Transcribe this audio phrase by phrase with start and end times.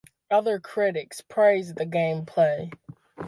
[0.31, 2.71] Other critics praised the gameplay.